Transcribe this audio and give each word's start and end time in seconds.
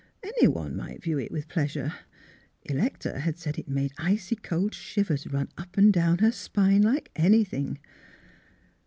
Any 0.23 0.47
one 0.47 0.75
might 0.75 1.03
view 1.03 1.19
it 1.19 1.31
with 1.31 1.47
pleasure. 1.47 1.93
Electa 2.63 3.19
had 3.19 3.37
said 3.37 3.59
it 3.59 3.67
made 3.67 3.93
icy 3.99 4.35
cold 4.35 4.73
shivers 4.73 5.27
run 5.27 5.49
up 5.59 5.77
and 5.77 5.93
down 5.93 6.17
her 6.17 6.31
spine 6.31 6.81
like 6.81 7.11
anything. 7.15 7.77